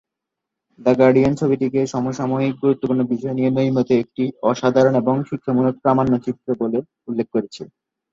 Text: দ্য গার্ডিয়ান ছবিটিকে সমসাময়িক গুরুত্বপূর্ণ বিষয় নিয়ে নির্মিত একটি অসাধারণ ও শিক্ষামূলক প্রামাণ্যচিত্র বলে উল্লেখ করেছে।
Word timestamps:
দ্য 0.79 0.93
গার্ডিয়ান 0.99 1.33
ছবিটিকে 1.41 1.79
সমসাময়িক 1.93 2.53
গুরুত্বপূর্ণ 2.63 3.01
বিষয় 3.11 3.35
নিয়ে 3.37 3.51
নির্মিত 3.51 3.89
একটি 4.01 4.23
অসাধারণ 4.49 4.93
ও 5.01 5.29
শিক্ষামূলক 5.29 5.75
প্রামাণ্যচিত্র 5.83 6.47
বলে 6.61 6.77
উল্লেখ 7.09 7.27
করেছে। 7.33 7.63